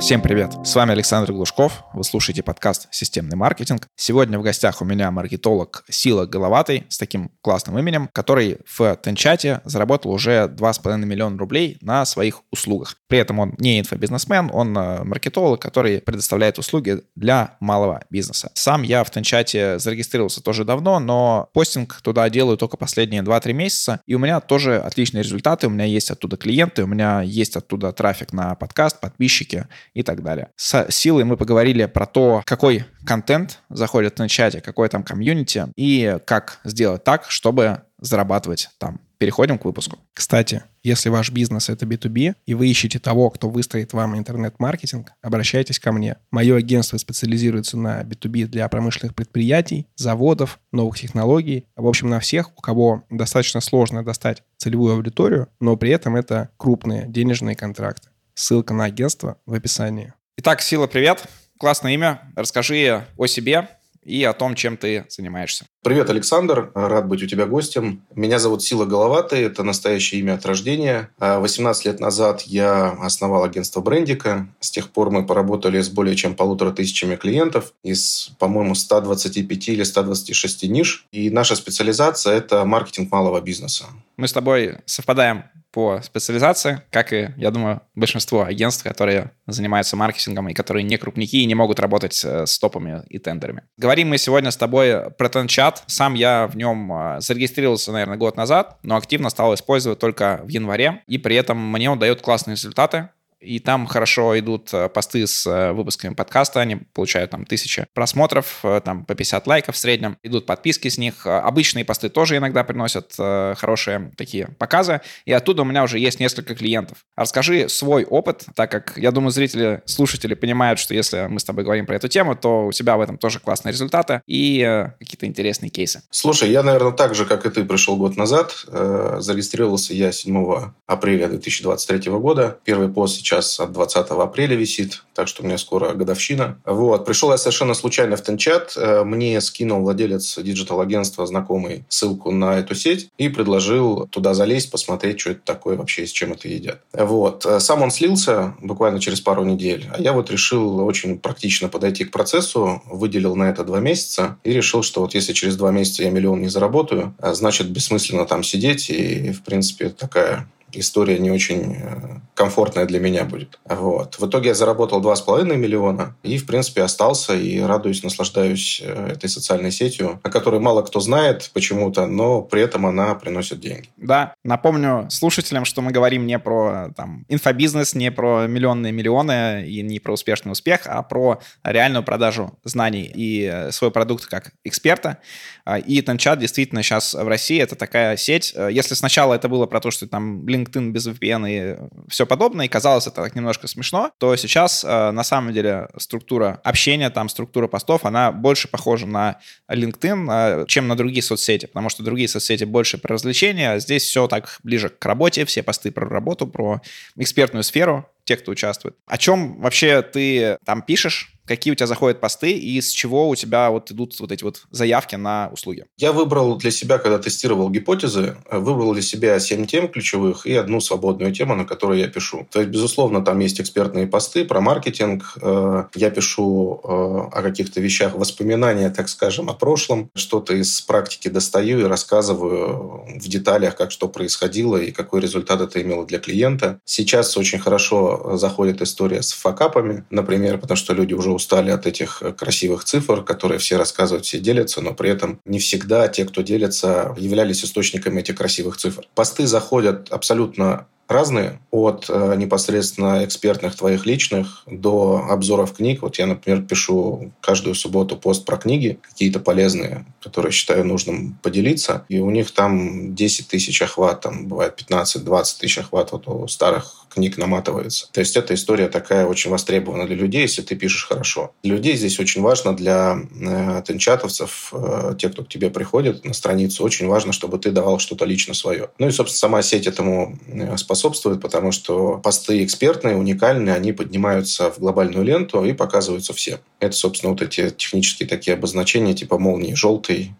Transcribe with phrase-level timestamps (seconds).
[0.00, 0.52] Всем привет!
[0.62, 1.82] С вами Александр Глушков.
[1.92, 3.88] Вы слушаете подкаст «Системный маркетинг».
[3.96, 9.60] Сегодня в гостях у меня маркетолог Сила Головатый с таким классным именем, который в Тенчате
[9.64, 12.94] заработал уже 2,5 миллиона рублей на своих услугах.
[13.08, 18.52] При этом он не инфобизнесмен, он э, маркетолог, который предоставляет услуги для малого бизнеса.
[18.54, 24.00] Сам я в Тенчате зарегистрировался тоже давно, но постинг туда делаю только последние 2-3 месяца,
[24.06, 25.66] и у меня тоже отличные результаты.
[25.66, 29.66] У меня есть оттуда клиенты, у меня есть оттуда трафик на подкаст, подписчики
[29.98, 30.50] и так далее.
[30.54, 36.18] С Силой мы поговорили про то, какой контент заходит на чате, какой там комьюнити, и
[36.24, 39.00] как сделать так, чтобы зарабатывать там.
[39.18, 39.98] Переходим к выпуску.
[40.14, 45.80] Кстати, если ваш бизнес— это B2B, и вы ищете того, кто выстроит вам интернет-маркетинг, обращайтесь
[45.80, 46.18] ко мне.
[46.30, 51.66] Мое агентство специализируется на B2B для промышленных предприятий, заводов, новых технологий.
[51.74, 56.50] В общем, на всех, у кого достаточно сложно достать целевую аудиторию, но при этом это
[56.56, 58.10] крупные денежные контракты.
[58.38, 60.12] Ссылка на агентство в описании.
[60.36, 61.24] Итак, Сила, привет.
[61.58, 62.22] Классное имя.
[62.36, 63.68] Расскажи о себе
[64.04, 65.66] и о том, чем ты занимаешься.
[65.82, 66.70] Привет, Александр.
[66.72, 68.06] Рад быть у тебя гостем.
[68.14, 69.40] Меня зовут Сила Головатый.
[69.42, 71.10] Это настоящее имя от рождения.
[71.18, 74.46] 18 лет назад я основал агентство брендика.
[74.60, 79.82] С тех пор мы поработали с более чем полутора тысячами клиентов из, по-моему, 125 или
[79.82, 81.06] 126 ниш.
[81.10, 83.86] И наша специализация– это маркетинг малого бизнеса.
[84.16, 85.42] Мы с тобой совпадаем
[85.78, 91.36] по специализации, как и, я думаю, большинство агентств, которые занимаются маркетингом и которые не крупники
[91.36, 93.62] и не могут работать э, с топами и тендерами.
[93.76, 95.84] Говорим мы сегодня с тобой про Тенчат.
[95.86, 100.48] Сам я в нем э, зарегистрировался, наверное, год назад, но активно стал использовать только в
[100.48, 103.10] январе, и при этом мне он дает классные результаты
[103.40, 108.60] и там хорошо идут э, посты с э, выпусками подкаста, они получают там тысячи просмотров,
[108.64, 112.64] э, там по 50 лайков в среднем, идут подписки с них, обычные посты тоже иногда
[112.64, 116.98] приносят хорошие такие показы, и оттуда у меня уже есть несколько клиентов.
[117.16, 121.64] Расскажи свой опыт, так как, я думаю, зрители, слушатели понимают, что если мы с тобой
[121.64, 125.70] говорим про эту тему, то у тебя в этом тоже классные результаты и какие-то интересные
[125.70, 126.02] кейсы.
[126.10, 131.28] Слушай, я, наверное, так же, как и ты, пришел год назад, зарегистрировался я 7 апреля
[131.28, 136.58] 2023 года, первый пост сейчас от 20 апреля висит, так что у меня скоро годовщина.
[136.64, 137.04] Вот.
[137.04, 138.72] Пришел я совершенно случайно в TenChat.
[138.76, 145.20] Э, мне скинул владелец digital-агентства знакомый ссылку на эту сеть и предложил туда залезть, посмотреть,
[145.20, 146.80] что это такое вообще, с чем это едят.
[146.92, 147.44] Вот.
[147.44, 152.04] Э, сам он слился буквально через пару недель, а я вот решил очень практично подойти
[152.04, 156.02] к процессу, выделил на это два месяца и решил, что вот если через два месяца
[156.02, 161.30] я миллион не заработаю, э, значит, бессмысленно там сидеть и, в принципе, такая история не
[161.30, 163.58] очень э, комфортная для меня будет.
[163.64, 164.16] Вот.
[164.18, 169.28] В итоге я заработал 2,5 миллиона и, в принципе, остался и радуюсь, наслаждаюсь э, этой
[169.28, 173.88] социальной сетью, о которой мало кто знает почему-то, но при этом она приносит деньги.
[173.96, 179.82] Да, напомню слушателям, что мы говорим не про там, инфобизнес, не про миллионные миллионы и
[179.82, 185.18] не про успешный успех, а про реальную продажу знаний и э, свой продукт как эксперта.
[185.64, 188.54] А, и Танчат действительно сейчас в России это такая сеть.
[188.70, 191.76] Если сначала это было про то, что там, блин, LinkedIn без VPN и
[192.08, 196.60] все подобное, и казалось это так немножко смешно, то сейчас э, на самом деле структура
[196.64, 199.38] общения, там структура постов, она больше похожа на
[199.70, 204.02] LinkedIn, э, чем на другие соцсети, потому что другие соцсети больше про развлечения, а здесь
[204.02, 206.80] все так ближе к работе, все посты про работу, про
[207.16, 208.96] экспертную сферу, тех, кто участвует.
[209.06, 211.37] О чем вообще ты там пишешь?
[211.48, 214.66] Какие у тебя заходят посты и с чего у тебя вот идут вот эти вот
[214.70, 215.86] заявки на услуги?
[215.96, 220.80] Я выбрал для себя, когда тестировал гипотезы, выбрал для себя 7 тем ключевых и одну
[220.80, 222.46] свободную тему, на которую я пишу.
[222.50, 225.36] То есть, безусловно, там есть экспертные посты про маркетинг.
[225.42, 230.10] Э, я пишу э, о каких-то вещах, воспоминания, так скажем, о прошлом.
[230.14, 235.80] Что-то из практики достаю и рассказываю в деталях, как что происходило и какой результат это
[235.80, 236.80] имело для клиента.
[236.84, 242.22] Сейчас очень хорошо заходит история с факапами, например, потому что люди уже устали от этих
[242.22, 246.42] э, красивых цифр, которые все рассказывают, все делятся, но при этом не всегда те, кто
[246.42, 249.06] делится, являлись источниками этих красивых цифр.
[249.14, 256.02] Посты заходят абсолютно разные, от э, непосредственно экспертных твоих личных до обзоров книг.
[256.02, 262.04] Вот я, например, пишу каждую субботу пост про книги, какие-то полезные, которые считаю нужным поделиться.
[262.08, 267.06] И у них там 10 тысяч охват, там бывает 15-20 тысяч охват вот у старых
[267.08, 268.08] книг наматывается.
[268.12, 271.52] То есть эта история такая очень востребована для людей, если ты пишешь хорошо.
[271.62, 276.34] Для людей здесь очень важно, для э, тенчатовцев, э, тех, кто к тебе приходит на
[276.34, 278.90] страницу, очень важно, чтобы ты давал что-то лично свое.
[278.98, 284.70] Ну и, собственно, сама сеть этому э, способствует потому что посты экспертные, уникальные, они поднимаются
[284.70, 286.58] в глобальную ленту и показываются всем.
[286.80, 290.34] Это, собственно, вот эти технические такие обозначения, типа молнии желтый,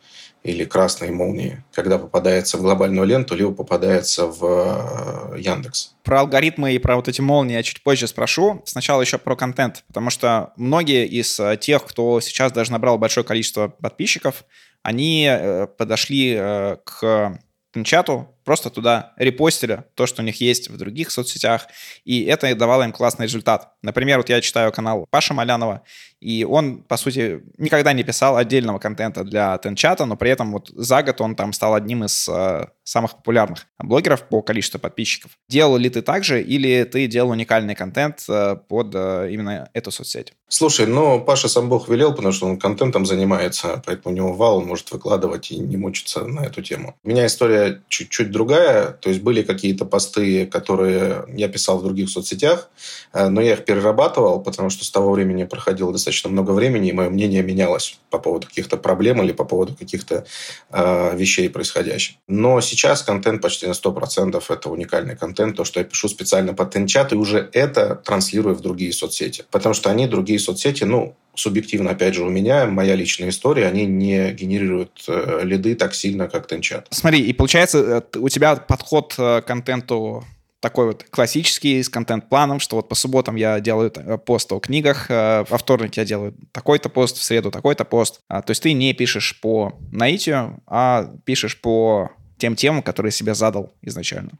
[0.44, 5.94] или красной молнии, когда попадается в глобальную ленту, либо попадается в э, Яндекс.
[6.04, 8.62] Про алгоритмы и про вот эти молнии я чуть позже спрошу.
[8.64, 13.26] Сначала еще про контент, потому что многие из э, тех, кто сейчас даже набрал большое
[13.26, 14.44] количество подписчиков,
[14.84, 16.36] они э, подошли
[16.84, 17.40] к
[17.84, 21.66] чату, просто туда репостили то, что у них есть в других соцсетях,
[22.06, 23.74] и это давало им классный результат.
[23.82, 25.82] Например, вот я читаю канал Паша Малянова,
[26.20, 30.68] и он, по сути, никогда не писал отдельного контента для Тенчата, но при этом вот
[30.70, 35.32] за год он там стал одним из э, самых популярных блогеров по количеству подписчиков.
[35.48, 39.92] Делал ли ты так же, или ты делал уникальный контент э, под э, именно эту
[39.92, 40.32] соцсеть?
[40.48, 44.58] Слушай, ну, Паша сам Бог велел, потому что он контентом занимается, поэтому у него вал,
[44.58, 46.96] он может выкладывать и не мучиться на эту тему.
[47.04, 52.08] У меня история чуть-чуть другая, то есть были какие-то посты, которые я писал в других
[52.08, 52.70] соцсетях,
[53.12, 56.92] э, но я их перерабатывал, потому что с того времени проходило достаточно много времени, и
[56.92, 60.24] мое мнение менялось по поводу каких-то проблем или по поводу каких-то
[60.70, 62.16] э, вещей происходящих.
[62.28, 66.70] Но сейчас контент почти на 100% это уникальный контент, то, что я пишу специально под
[66.70, 71.90] Тенчат, и уже это транслирую в другие соцсети, потому что они другие соцсети, ну, субъективно,
[71.90, 76.46] опять же, у меня, моя личная история, они не генерируют э, лиды так сильно, как
[76.46, 76.88] Тенчат.
[76.90, 80.24] Смотри, и получается, э, у тебя подход э, к контенту
[80.60, 83.92] такой вот классический, с контент-планом, что вот по субботам я делаю
[84.26, 88.22] пост о книгах, во вторник я делаю такой-то пост, в среду такой-то пост.
[88.26, 93.36] А, то есть ты не пишешь по наитию, а пишешь по тем темам, которые себе
[93.36, 94.32] задал изначально.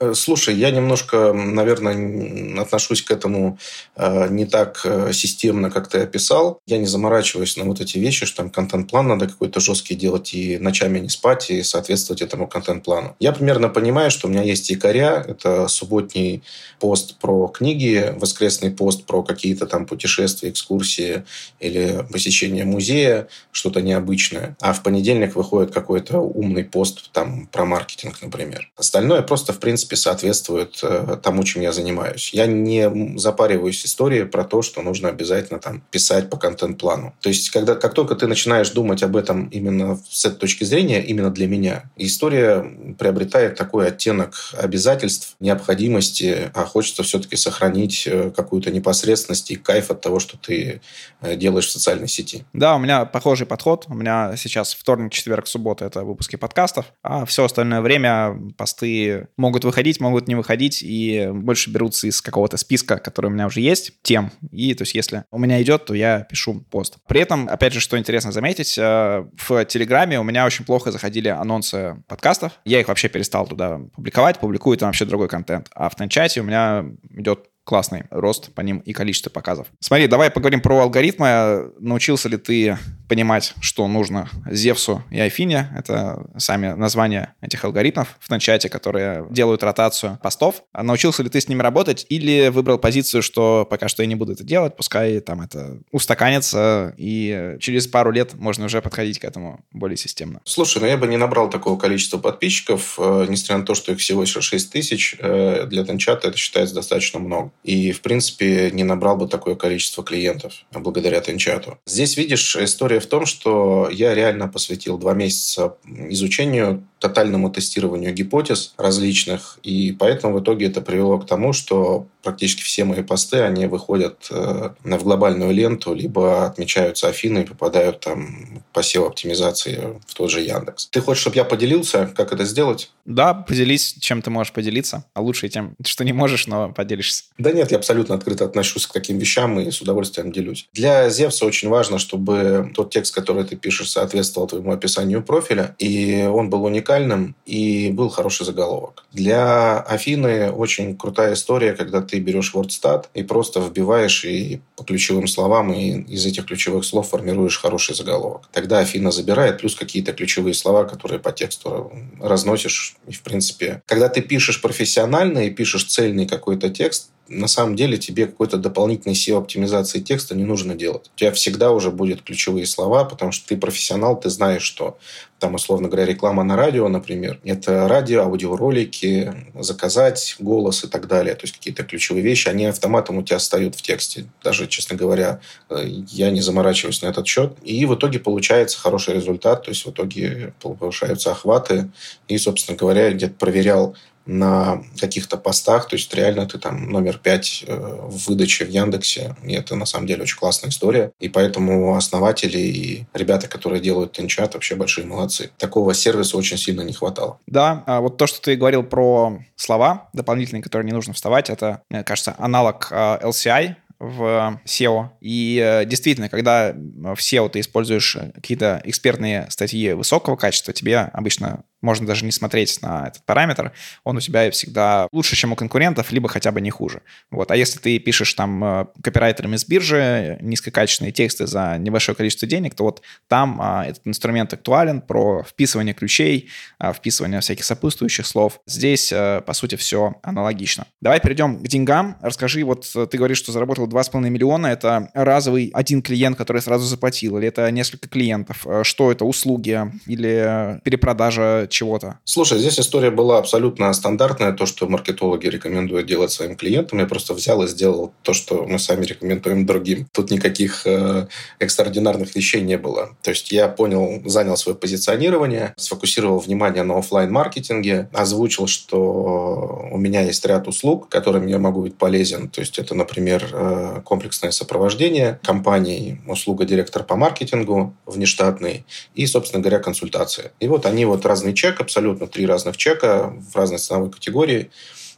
[0.00, 3.58] Э, слушай, я немножко, наверное, отношусь к этому
[3.94, 6.60] э, не так э, системно, как ты описал.
[6.66, 10.58] Я не заморачиваюсь на вот эти вещи, что там контент-план надо какой-то жесткий делать и
[10.58, 13.14] ночами не спать, и соответствовать этому контент-плану.
[13.20, 15.24] Я примерно понимаю, что у меня есть якоря.
[15.26, 16.42] Это субботний
[16.80, 21.22] пост про книги, воскресный пост про какие-то там путешествия, экскурсии
[21.60, 24.56] или посещение музея, что-то необычное.
[24.60, 28.72] А в понедельник выходит какой-то умный пост там про маркетинг, например.
[28.76, 32.30] Остальное просто, в принципе, принципе, соответствует э, тому, чем я занимаюсь.
[32.32, 37.14] Я не запариваюсь историей про то, что нужно обязательно там писать по контент-плану.
[37.20, 41.04] То есть, когда, как только ты начинаешь думать об этом именно с этой точки зрения,
[41.04, 42.64] именно для меня, история
[42.98, 50.00] приобретает такой оттенок обязательств, необходимости, а хочется все-таки сохранить э, какую-то непосредственность и кайф от
[50.00, 50.80] того, что ты
[51.20, 52.44] э, делаешь в социальной сети.
[52.52, 53.84] Да, у меня похожий подход.
[53.88, 59.64] У меня сейчас вторник, четверг, суббота— это выпуски подкастов, а все остальное время посты могут
[59.64, 63.60] выходить выходить, могут не выходить, и больше берутся из какого-то списка, который у меня уже
[63.60, 64.30] есть, тем.
[64.52, 66.98] И то есть если у меня идет, то я пишу пост.
[67.08, 71.28] При этом, опять же, что интересно заметить, э, в Телеграме у меня очень плохо заходили
[71.28, 72.52] анонсы подкастов.
[72.64, 75.68] Я их вообще перестал туда публиковать, публикую там вообще другой контент.
[75.74, 79.66] А в Тенчате у меня идет классный рост по ним и количество показов.
[79.80, 81.72] Смотри, давай поговорим про алгоритмы.
[81.80, 82.78] Научился ли ты
[83.08, 85.70] понимать, что нужно Зевсу и Афине?
[85.76, 90.62] Это сами названия этих алгоритмов в начате, которые делают ротацию постов.
[90.72, 94.14] А научился ли ты с ними работать или выбрал позицию, что пока что я не
[94.14, 99.24] буду это делать, пускай там это устаканится, и через пару лет можно уже подходить к
[99.24, 100.40] этому более системно?
[100.44, 103.98] Слушай, ну я бы не набрал такого количества подписчиков, э, несмотря на то, что их
[103.98, 108.84] всего лишь 6 тысяч, э, для Тенчата это считается достаточно много и, в принципе, не
[108.84, 111.78] набрал бы такое количество клиентов благодаря Тенчату.
[111.86, 118.72] Здесь, видишь, история в том, что я реально посвятил два месяца изучению тотальному тестированию гипотез
[118.78, 123.66] различных, и поэтому в итоге это привело к тому, что практически все мои посты, они
[123.66, 130.30] выходят э, в глобальную ленту, либо отмечаются Афины и попадают там по SEO-оптимизации в тот
[130.30, 130.88] же Яндекс.
[130.90, 132.90] Ты хочешь, чтобы я поделился, как это сделать?
[133.04, 137.24] Да, поделись, чем ты можешь поделиться, а лучше тем, что не можешь, но поделишься.
[137.36, 140.66] Да нет, я абсолютно открыто отношусь к таким вещам и с удовольствием делюсь.
[140.72, 146.22] Для Зевса очень важно, чтобы тот текст, который ты пишешь, соответствовал твоему описанию профиля, и
[146.22, 149.04] он был уникальным уникальным и был хороший заголовок.
[149.12, 155.26] Для Афины очень крутая история, когда ты берешь WordStat и просто вбиваешь и по ключевым
[155.26, 158.48] словам, и из этих ключевых слов формируешь хороший заголовок.
[158.52, 162.96] Тогда Афина забирает, плюс какие-то ключевые слова, которые по тексту разносишь.
[163.06, 167.96] И, в принципе, когда ты пишешь профессионально и пишешь цельный какой-то текст, на самом деле
[167.96, 171.10] тебе какой-то дополнительной SEO-оптимизации текста не нужно делать.
[171.14, 174.98] У тебя всегда уже будут ключевые слова, потому что ты профессионал, ты знаешь, что
[175.38, 181.34] там, условно говоря, реклама на радио, например, это радио, аудиоролики, заказать голос и так далее.
[181.34, 184.24] То есть какие-то ключевые вещи, они автоматом у тебя встают в тексте.
[184.42, 187.58] Даже, честно говоря, э, я не заморачиваюсь на этот счет.
[187.62, 191.90] И в итоге получается хороший результат, то есть в итоге повышаются охваты.
[192.26, 197.64] И, собственно говоря, где-то проверял на каких-то постах, то есть реально ты там номер пять
[197.66, 201.96] э, в выдаче в Яндексе, и это на самом деле очень классная история, и поэтому
[201.96, 205.50] основатели и ребята, которые делают Тенчат, вообще большие молодцы.
[205.58, 207.38] Такого сервиса очень сильно не хватало.
[207.46, 211.82] Да, а вот то, что ты говорил про слова дополнительные, которые не нужно вставать, это,
[212.04, 215.08] кажется, аналог а, LCI, в SEO.
[215.20, 221.64] И э, действительно, когда в SEO ты используешь какие-то экспертные статьи высокого качества, тебе обычно
[221.84, 223.72] можно даже не смотреть на этот параметр,
[224.02, 227.02] он у тебя всегда лучше, чем у конкурентов, либо хотя бы не хуже.
[227.30, 227.50] Вот.
[227.50, 232.74] А если ты пишешь там э, копирайтерами с биржи низкокачественные тексты за небольшое количество денег,
[232.74, 236.48] то вот там а, этот инструмент актуален про вписывание ключей,
[236.78, 238.60] а, вписывание всяких сопутствующих слов.
[238.66, 240.86] Здесь, а, по сути, все аналогично.
[241.00, 242.16] Давай перейдем к деньгам.
[242.22, 244.68] Расскажи, вот ты говоришь, что заработал 2,5 миллиона.
[244.68, 248.66] Это разовый один клиент, который сразу заплатил, или это несколько клиентов?
[248.82, 252.18] Что это, услуги или перепродажа чего-то?
[252.24, 257.00] Слушай, здесь история была абсолютно стандартная, то, что маркетологи рекомендуют делать своим клиентам.
[257.00, 260.06] Я просто взял и сделал то, что мы сами рекомендуем другим.
[260.12, 261.26] Тут никаких э,
[261.58, 263.16] экстраординарных вещей не было.
[263.22, 269.98] То есть я понял, занял свое позиционирование, сфокусировал внимание на офлайн маркетинге озвучил, что у
[269.98, 272.48] меня есть ряд услуг, которыми я могу быть полезен.
[272.48, 279.60] То есть это, например, э, комплексное сопровождение компаний, услуга директор по маркетингу внештатный и, собственно
[279.62, 280.52] говоря, консультация.
[280.60, 284.70] И вот они вот разные чек, абсолютно три разных чека в разной ценовой категории.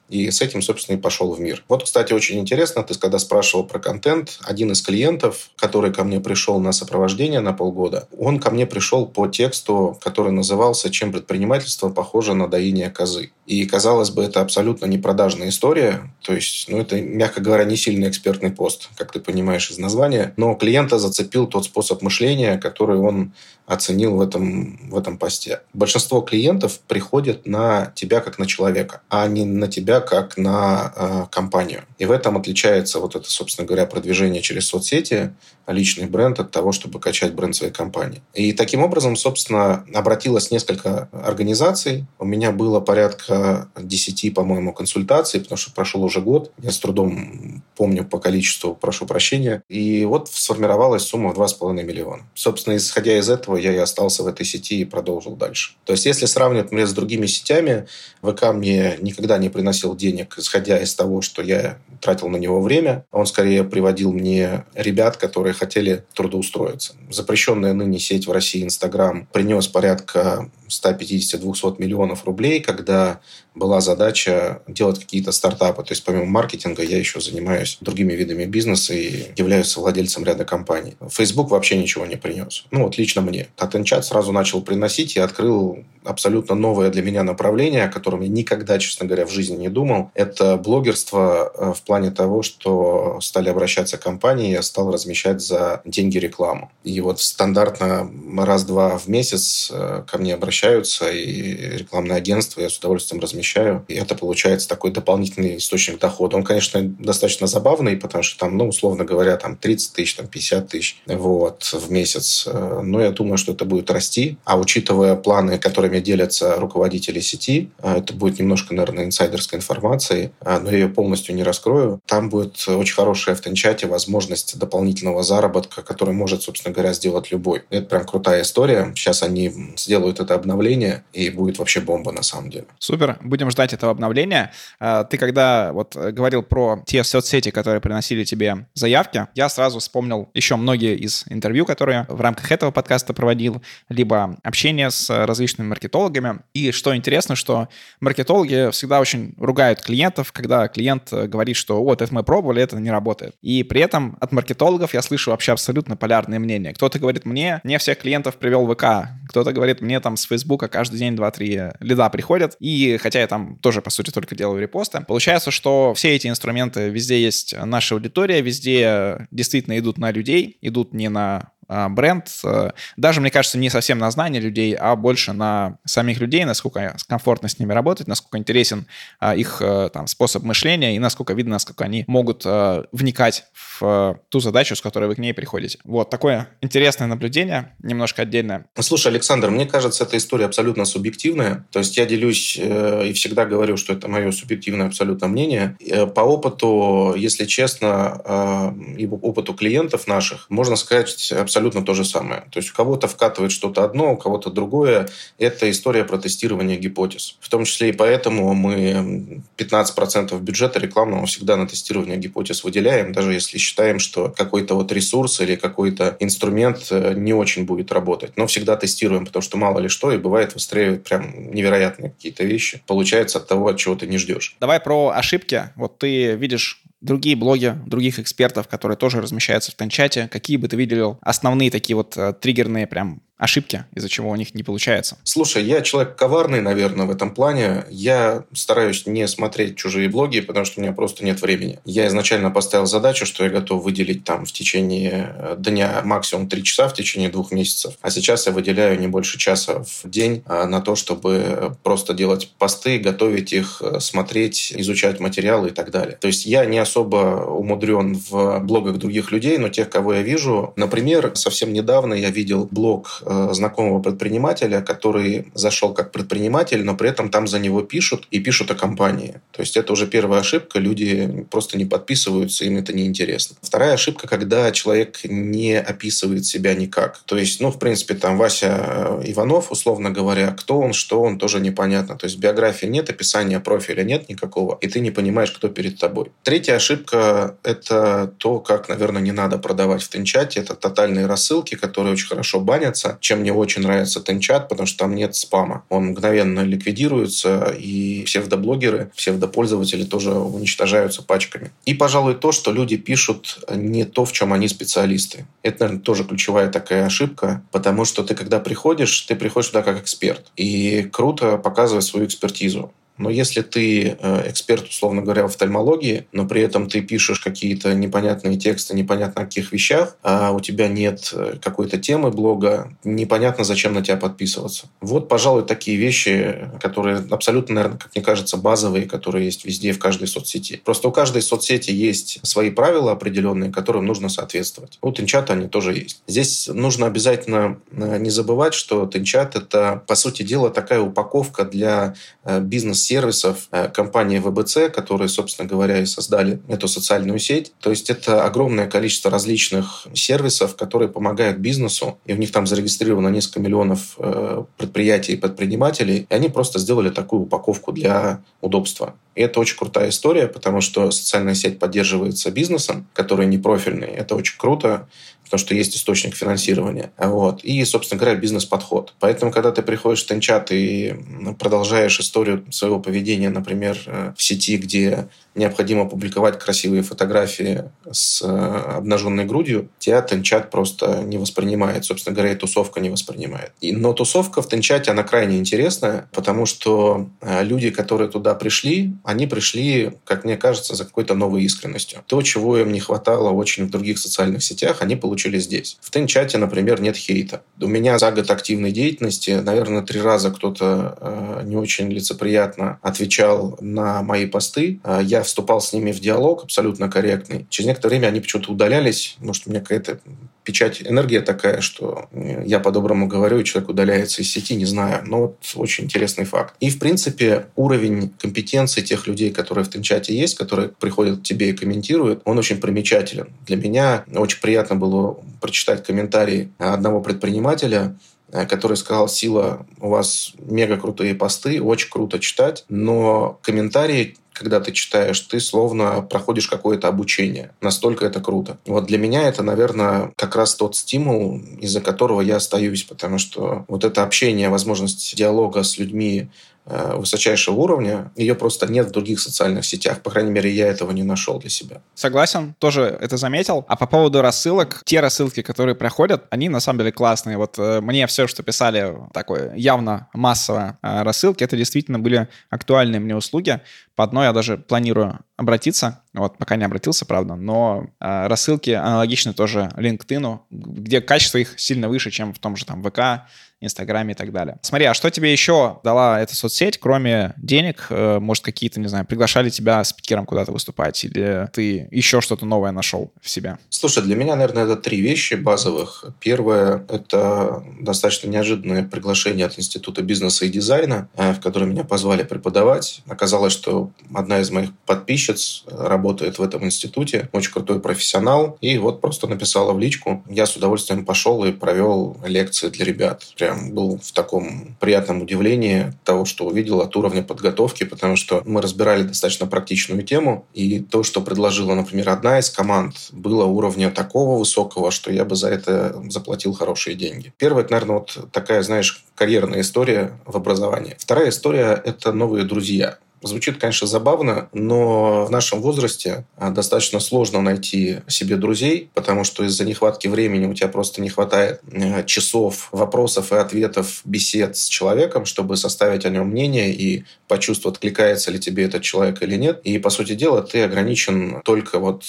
[0.09, 1.65] И с этим, собственно, и пошел в мир.
[1.69, 6.21] Вот, кстати, очень интересно, ты когда спрашивал про контент, один из клиентов, который ко мне
[6.21, 11.89] пришел на сопровождение на полгода, он ко мне пришел по тексту, который назывался «Чем предпринимательство
[11.89, 13.33] похоже на доение козы».
[13.47, 17.77] И, казалось бы, это абсолютно не продажная история, то есть, ну, это, мягко говоря, не
[17.77, 22.99] сильный экспертный пост, как ты понимаешь из названия, но клиента зацепил тот способ мышления, который
[22.99, 23.33] он
[23.67, 25.61] оценил в этом, в этом посте.
[25.73, 31.25] Большинство клиентов приходят на тебя как на человека, а не на тебя как на э,
[31.31, 31.85] компанию.
[31.99, 35.33] И в этом отличается вот это, собственно говоря, продвижение через соцсети,
[35.67, 38.23] личный бренд от того, чтобы качать бренд своей компании.
[38.35, 42.07] И таким образом, собственно, обратилось несколько организаций.
[42.19, 46.53] У меня было порядка 10, по-моему, консультаций, потому что прошел уже год.
[46.62, 49.62] Я с трудом помню по количеству, прошу прощения.
[49.69, 52.23] И вот сформировалась сумма в 2,5 миллиона.
[52.35, 55.75] Собственно, исходя из этого, я и остался в этой сети и продолжил дальше.
[55.85, 57.87] То есть, если сравнивать меня с другими сетями,
[58.23, 63.05] ВК мне никогда не приносил денег, исходя из того, что я тратил на него время.
[63.12, 66.95] Он скорее приводил мне ребят, которые хотели трудоустроиться.
[67.11, 73.21] Запрещенная ныне сеть в России Инстаграм принес порядка 150-200 миллионов рублей, когда
[73.55, 75.83] была задача делать какие-то стартапы.
[75.83, 80.97] То есть помимо маркетинга я еще занимаюсь другими видами бизнеса и являюсь владельцем ряда компаний.
[81.11, 82.67] Facebook вообще ничего не принес.
[82.71, 83.49] Ну вот лично мне.
[83.57, 88.79] Татенчат сразу начал приносить и открыл абсолютно новое для меня направление, о котором я никогда,
[88.79, 90.11] честно говоря, в жизни не думал.
[90.15, 96.19] Это блогерство э, в плане того, что стали обращаться компании, я стал размещать за деньги
[96.19, 96.71] рекламу.
[96.85, 102.78] И вот стандартно раз-два в месяц э, ко мне обращаются, и рекламное агентство я с
[102.78, 103.85] удовольствием размещаю.
[103.88, 106.37] И это получается такой дополнительный источник дохода.
[106.37, 110.69] Он, конечно, достаточно забавный, потому что там, ну, условно говоря, там 30 тысяч, там 50
[110.69, 112.47] тысяч вот, в месяц.
[112.47, 114.38] Э, но я думаю, что это будет расти.
[114.45, 120.78] А учитывая планы, которыми делятся руководители сети, это будет немножко, наверное, инсайдерской информации, но я
[120.78, 121.75] ее полностью не раскрою.
[122.06, 127.64] Там будет очень хорошая в Тенчате возможность дополнительного заработка, который может, собственно говоря, сделать любой.
[127.71, 128.92] Это прям крутая история.
[128.95, 132.66] Сейчас они сделают это обновление, и будет вообще бомба на самом деле.
[132.78, 133.18] Супер.
[133.23, 134.52] Будем ждать этого обновления.
[134.78, 140.28] А, ты когда вот говорил про те соцсети, которые приносили тебе заявки, я сразу вспомнил
[140.35, 146.40] еще многие из интервью, которые в рамках этого подкаста проводил, либо общение с различными маркетологами.
[146.54, 147.68] И что интересно, что
[148.00, 152.91] маркетологи всегда очень ругают клиентов, когда клиент говорит, что вот это мы пробовали, это не
[152.91, 153.35] работает.
[153.43, 156.73] И при этом от маркетологов я слышу вообще абсолютно полярные мнения.
[156.73, 160.99] Кто-то говорит мне, не всех клиентов привел ВК, кто-то говорит мне там с Фейсбука каждый
[160.99, 165.51] день 2-3 лида приходят, и хотя я там тоже, по сути, только делаю репосты, получается,
[165.51, 171.09] что все эти инструменты, везде есть наша аудитория, везде действительно идут на людей, идут не
[171.09, 176.21] на бренд, э, даже, мне кажется, не совсем на знание людей, а больше на самих
[176.21, 178.87] людей, насколько комфортно с ними работать, насколько интересен
[179.19, 184.21] а, их э, там, способ мышления и насколько видно, насколько они могут э, вникать в
[184.29, 185.79] ту задачу, с которой вы к ней приходите.
[185.85, 188.67] Вот такое интересное наблюдение, немножко отдельное.
[188.79, 191.67] Слушай, Александр, мне кажется, эта история абсолютно субъективная.
[191.73, 195.77] То есть я делюсь и всегда говорю, что это мое субъективное абсолютно мнение.
[196.15, 202.43] По опыту, если честно, и опыту клиентов наших, можно сказать абсолютно абсолютно то же самое.
[202.53, 205.09] То есть у кого-то вкатывает что-то одно, у кого-то другое.
[205.39, 207.39] Это история про тестирование гипотез.
[207.41, 213.33] В том числе и поэтому мы 15% бюджета рекламного всегда на тестирование гипотез выделяем, даже
[213.33, 218.37] если считаем, что какой-то вот ресурс или какой-то инструмент э, не очень будет работать.
[218.37, 222.83] Но всегда тестируем, потому что мало ли что, и бывает выстреливают прям невероятные какие-то вещи.
[222.87, 224.57] Получается от того, от чего ты не ждешь.
[224.61, 225.71] Давай про ошибки.
[225.77, 230.29] Вот ты видишь другие блоги других экспертов, которые тоже размещаются в Тенчате.
[230.29, 234.55] Какие бы ты видел основные такие вот э, триггерные прям ошибки, из-за чего у них
[234.55, 235.19] не получается?
[235.23, 237.85] Слушай, я человек коварный, наверное, в этом плане.
[237.90, 241.78] Я стараюсь не смотреть чужие блоги, потому что у меня просто нет времени.
[241.85, 246.62] Я изначально поставил задачу, что я готов выделить там в течение э, дня максимум 3
[246.62, 247.95] часа в течение двух месяцев.
[248.00, 252.50] А сейчас я выделяю не больше часа в день а, на то, чтобы просто делать
[252.59, 256.16] посты, готовить их, э, смотреть, изучать материалы и так далее.
[256.16, 260.73] То есть я не особо умудрен в блогах других людей, но тех, кого я вижу.
[260.76, 267.28] Например, совсем недавно я видел блог знакомого предпринимателя, который зашел как предприниматель, но при этом
[267.28, 269.40] там за него пишут и пишут о компании.
[269.52, 273.56] То есть это уже первая ошибка, люди просто не подписываются, им это неинтересно.
[273.62, 277.21] Вторая ошибка, когда человек не описывает себя никак.
[277.26, 281.38] То есть, ну, в принципе, там Вася э, Иванов, условно говоря, кто он, что он,
[281.38, 282.16] тоже непонятно.
[282.16, 286.30] То есть биографии нет, описания профиля нет никакого, и ты не понимаешь, кто перед тобой.
[286.42, 290.61] Третья ошибка– это то, как, наверное, не надо продавать в Тенчате.
[290.61, 295.15] Это тотальные рассылки, которые очень хорошо банятся, чем мне очень нравится Тенчат, потому что там
[295.15, 295.85] нет спама.
[295.89, 301.71] Он мгновенно ликвидируется, и псевдоблогеры, псевдопользователи тоже уничтожаются пачками.
[301.85, 305.47] И, пожалуй, то, что люди пишут не то, в чем они специалисты.
[305.63, 310.01] Это, наверное, тоже ключевая такая ошибка, потому что ты, когда приходишь, ты приходишь туда как
[310.01, 310.47] эксперт.
[310.57, 312.93] И круто показывать свою экспертизу.
[313.19, 317.95] Но если ты э, эксперт, условно говоря, в офтальмологии, но при этом ты пишешь какие-то
[317.95, 323.65] непонятные тексты, непонятно о каких вещах, а у тебя нет э, какой-то темы блога, непонятно,
[323.65, 324.87] зачем на тебя подписываться.
[325.01, 329.99] Вот, пожалуй, такие вещи, которые абсолютно, наверное, как мне кажется, базовые, которые есть везде, в
[329.99, 330.83] каждой соцсети.
[330.85, 334.99] Просто у каждой соцсети есть свои правила определенные, которым нужно соответствовать.
[335.01, 336.23] У Тинчата они тоже есть.
[336.27, 342.15] Здесь нужно обязательно э, не забывать, что Тинчат— это, по сути дела, такая упаковка для
[342.45, 347.73] бизнес сервисов э, компании ВБЦ, которые, собственно говоря, и создали эту социальную сеть.
[347.81, 353.28] То есть это огромное количество различных сервисов, которые помогают бизнесу, и у них там зарегистрировано
[353.28, 359.15] несколько миллионов э, предприятий и предпринимателей, и они просто сделали такую упаковку для удобства.
[359.37, 364.09] И это очень крутая история, потому что социальная сеть поддерживается бизнесом, который не профильный.
[364.09, 365.09] Это очень круто
[365.47, 367.13] потому что есть источник финансирования.
[367.17, 367.65] Вот.
[367.65, 369.15] И, собственно говоря, бизнес-подход.
[369.21, 371.15] Поэтому, когда ты приходишь в Тенчат и
[371.59, 378.47] продолжаешь историю своего поведения, например, э, в сети, где необходимо публиковать красивые фотографии с э,
[378.47, 382.04] обнаженной грудью, тебя Тенчат просто не воспринимает.
[382.04, 383.73] Собственно говоря, и тусовка не воспринимает.
[383.80, 389.15] И, но тусовка в Тенчате, она крайне интересная, потому что э, люди, которые туда пришли,
[389.23, 392.23] они пришли, как мне кажется, за какой-то новой искренностью.
[392.26, 395.99] То, чего им не хватало очень в других социальных сетях, они получили здесь.
[396.01, 397.63] В Тенчате, например, нет хейта.
[397.81, 403.77] У меня за год активной деятельности, наверное, три раза кто-то э, не очень лицеприятно отвечал
[403.81, 405.01] на мои посты.
[405.23, 407.67] Я вступал с ними в диалог абсолютно корректный.
[407.69, 409.37] Через некоторое время они почему-то удалялись.
[409.39, 410.21] Может, у меня какая-то
[410.67, 415.23] печать, энергия такая, что я по-доброму говорю, человек удаляется из сети, не знаю.
[415.25, 416.75] Но вот очень интересный факт.
[416.81, 421.71] И, в принципе, уровень компетенции тех людей, которые в Тенчате есть, которые приходят к тебе
[421.71, 423.49] и комментируют, он очень примечателен.
[423.67, 428.17] Для меня очень приятно было прочитать комментарий одного предпринимателя,
[428.52, 434.80] Э, который сказал, Сила, у вас мега крутые посты, очень круто читать, но комментарии когда
[434.80, 437.73] ты читаешь, ты словно проходишь какое-то обучение.
[437.80, 438.78] Настолько это круто.
[438.86, 443.84] Вот для меня это, наверное, как раз тот стимул, из-за которого я остаюсь, потому что
[443.88, 446.49] вот это общение, возможность диалога с людьми,
[446.87, 450.23] высочайшего уровня, ее просто нет в других социальных сетях.
[450.23, 452.01] По крайней мере, я этого не нашел для себя.
[452.15, 453.85] Согласен, тоже это заметил.
[453.89, 457.57] А по поводу рассылок, те рассылки, которые проходят, они на самом деле классные.
[457.57, 463.21] Вот э, мне все, что писали такое явно массовое э, рассылки, это действительно были актуальные
[463.21, 463.81] мне услуги.
[464.15, 469.53] По одной я даже планирую обратиться, вот пока не обратился, правда, но э, рассылки аналогичны
[469.55, 473.49] тоже LinkedIn, где качество их сильно выше, чем в том же там ВК,
[473.87, 474.79] Инстаграме и так далее.
[474.83, 478.07] Смотри, а что тебе еще дала эта соцсеть, кроме денег?
[478.11, 481.25] Э, может, какие-то, не знаю, приглашали тебя спикером куда-то выступать?
[481.25, 483.79] Или ты еще что-то новое нашел в себя?
[483.89, 486.25] Слушай, для меня, наверное, это три вещи базовых.
[486.41, 492.43] Первое— это достаточно неожиданное приглашение от Института бизнеса и дизайна, э, в который меня позвали
[492.43, 493.23] преподавать.
[493.27, 499.21] Оказалось, что одна из моих подписчиц работает в этом институте, очень крутой профессионал, и вот
[499.21, 500.43] просто написала в личку.
[500.49, 503.47] Я с удовольствием пошел и провел лекции для ребят.
[503.57, 508.82] Прям был в таком приятном удивлении того, что увидел от уровня подготовки, потому что мы
[508.82, 514.58] разбирали достаточно практичную тему, и то, что предложила, например, одна из команд, было уровня такого
[514.58, 517.52] высокого, что я бы за это заплатил хорошие деньги.
[517.58, 521.17] Первое, это, наверное, вот такая, знаешь, карьерная история в образовании.
[521.19, 523.19] Вторая история– это новые друзья.
[523.47, 529.65] Звучит, конечно, забавно, но в нашем возрасте а, достаточно сложно найти себе друзей, потому что
[529.65, 534.87] из-за нехватки времени у тебя просто не хватает э, часов вопросов и ответов бесед с
[534.87, 539.80] человеком, чтобы составить о нем мнение и почувствовать, откликается ли тебе этот человек или нет.
[539.85, 542.25] И, по сути дела, ты ограничен только вот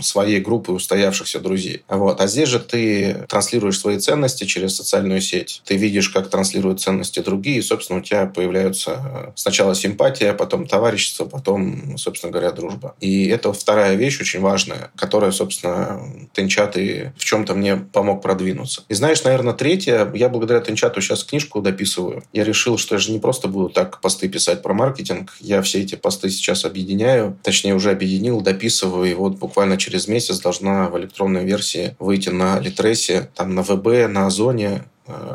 [0.00, 1.82] своей группой устоявшихся друзей.
[1.88, 2.20] Вот.
[2.20, 5.62] А здесь же ты транслируешь свои ценности через социальную сеть.
[5.64, 10.57] Ты видишь, как транслируют ценности другие, и, собственно, у тебя появляются э, сначала симпатия, потом
[10.58, 12.94] потом товарищество, потом, собственно говоря, дружба.
[13.00, 16.00] И это вторая вещь очень важная, которая, собственно,
[16.32, 18.84] Тенчат в чем-то мне помог продвинуться.
[18.88, 22.22] И знаешь, наверное, третье, я благодаря Тенчату сейчас книжку дописываю.
[22.32, 25.80] Я решил, что я же не просто буду так посты писать про маркетинг, я все
[25.80, 30.98] эти посты сейчас объединяю, точнее уже объединил, дописываю, и вот буквально через месяц должна в
[30.98, 34.84] электронной версии выйти на Литресе, там на ВБ, на Озоне,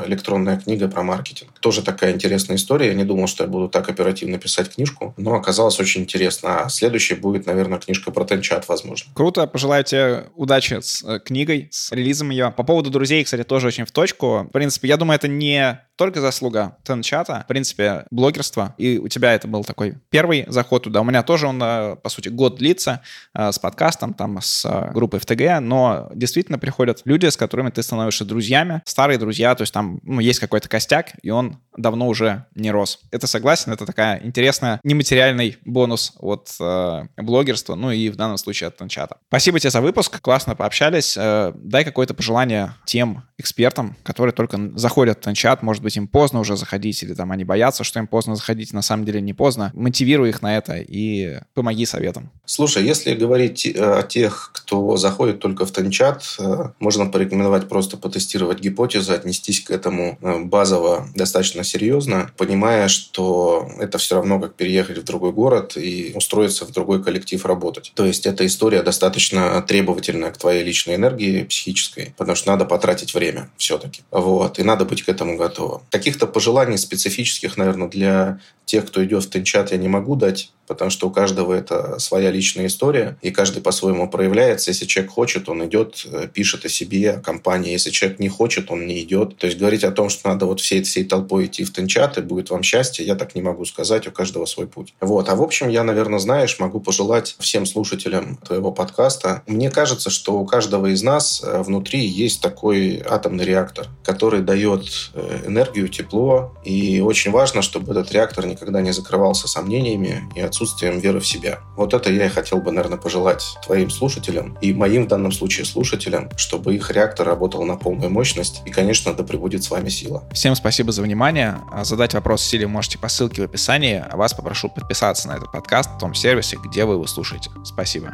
[0.06, 1.52] электронная книга про маркетинг.
[1.60, 2.88] Тоже такая интересная история.
[2.88, 6.64] Я не думал, что я буду так оперативно писать книжку, но оказалось очень интересно.
[6.64, 9.12] А следующей будет, наверное, книжка про Тенчат, возможно.
[9.14, 9.48] Круто.
[9.48, 12.54] Пожелаю тебе удачи с э, книгой, с релизом ее.
[12.56, 14.46] По поводу друзей, кстати, тоже очень в точку.
[14.50, 18.74] В принципе, я думаю, это не только заслуга Тенчата, в принципе, блогерства.
[18.78, 21.02] И у тебя это был такой первый заход туда.
[21.02, 23.02] У меня тоже он, э, по сути, год длится
[23.34, 28.82] с подкастом, там, с группой ФТГ, но действительно приходят люди, с которыми ты становишься друзьями,
[28.86, 33.00] старые друзья, то есть там ну, есть какой-то костяк, и он давно уже не рос.
[33.12, 38.68] Это согласен, это такая интересная нематериальный бонус от э, блогерства, ну и в данном случае
[38.68, 39.18] от чата.
[39.28, 41.16] Спасибо тебе за выпуск, классно пообщались.
[41.18, 46.40] Э, дай какое-то пожелание тем экспертам, которые только заходят в чат, может быть, им поздно
[46.40, 49.72] уже заходить, или там они боятся, что им поздно заходить, на самом деле не поздно.
[49.74, 52.32] Мотивируй их на это и помоги советом.
[52.46, 57.98] Слушай, если говорить э, о тех, кто заходит только в Тенчат, э, можно порекомендовать просто
[57.98, 59.14] потестировать гипотезы,
[59.54, 65.04] отнестись к этому э, базово достаточно серьезно, понимая, что это все равно как переехать в
[65.04, 67.92] другой город и устроиться в другой коллектив работать.
[67.96, 73.14] То есть эта история достаточно требовательная к твоей личной энергии психической, потому что надо потратить
[73.14, 74.02] время все-таки.
[74.12, 74.60] Вот.
[74.60, 75.82] И надо быть к этому готовым.
[75.90, 80.92] Каких-то пожеланий специфических, наверное, для тех, кто идет в Тенчат, я не могу дать, потому
[80.92, 84.72] что у каждого это своя личная история, и каждый по-своему проявляется.
[84.72, 87.72] Если человек хочет, он идет, э, пишет о себе, о компании.
[87.72, 89.38] Если человек не хочет, он не идет.
[89.38, 92.22] То есть говорить о том, что надо вот всей, всей толпой идти в Тенчат, и
[92.22, 94.94] будет вам счастье, я так не могу сказать, у каждого свой путь.
[95.02, 95.30] Вот.
[95.30, 99.44] А в общем, я, наверное, знаешь, могу пожелать всем слушателям твоего подкаста.
[99.48, 105.12] Мне кажется, что у каждого из нас э, внутри есть такой атомный реактор, который дает
[105.14, 111.00] э, энергию, тепло, и очень важно, чтобы этот реактор никогда не закрывался сомнениями и отсутствием
[111.00, 111.60] веры в себя.
[111.76, 115.66] Вот это я и хотел бы, наверное, пожелать твоим слушателям и моим в данном случае
[115.66, 118.62] слушателям, чтобы их реактор работал на полную мощность.
[118.66, 120.24] И, конечно, да пребудет с вами сила.
[120.32, 121.58] Всем спасибо за внимание.
[121.84, 125.90] Задать вопрос Силе можете по ссылке в описании, а вас попрошу подписаться на этот подкаст
[125.96, 127.50] в том сервисе, где вы его слушаете.
[127.66, 128.14] Спасибо.